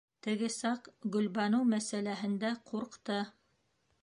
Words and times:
Теге 0.27 0.47
саҡ, 0.53 0.89
Гөлбаныу 1.17 1.69
мәсьәләһендә, 1.75 2.53
ҡурҡты. 2.71 3.23